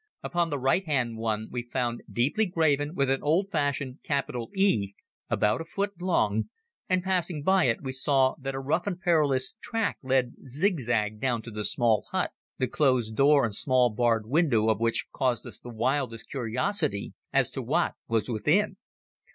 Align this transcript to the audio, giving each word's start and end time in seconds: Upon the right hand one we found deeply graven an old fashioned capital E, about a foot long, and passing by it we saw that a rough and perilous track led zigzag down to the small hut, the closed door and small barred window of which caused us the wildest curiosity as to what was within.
Upon 0.23 0.49
the 0.49 0.57
right 0.57 0.83
hand 0.83 1.15
one 1.19 1.47
we 1.51 1.61
found 1.61 2.01
deeply 2.11 2.47
graven 2.47 2.95
an 2.99 3.21
old 3.21 3.51
fashioned 3.51 3.99
capital 4.03 4.49
E, 4.55 4.95
about 5.29 5.61
a 5.61 5.65
foot 5.65 6.01
long, 6.01 6.49
and 6.89 7.03
passing 7.03 7.43
by 7.43 7.65
it 7.65 7.83
we 7.83 7.91
saw 7.91 8.33
that 8.39 8.55
a 8.55 8.59
rough 8.59 8.87
and 8.87 8.99
perilous 8.99 9.53
track 9.61 9.99
led 10.01 10.33
zigzag 10.47 11.19
down 11.19 11.43
to 11.43 11.51
the 11.51 11.63
small 11.63 12.07
hut, 12.11 12.31
the 12.57 12.67
closed 12.67 13.15
door 13.15 13.45
and 13.45 13.53
small 13.53 13.91
barred 13.91 14.25
window 14.25 14.69
of 14.69 14.79
which 14.79 15.05
caused 15.13 15.45
us 15.45 15.59
the 15.59 15.69
wildest 15.69 16.27
curiosity 16.31 17.13
as 17.31 17.51
to 17.51 17.61
what 17.61 17.93
was 18.07 18.27
within. 18.27 18.77